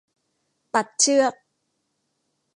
[0.75, 1.33] ตัดเชือก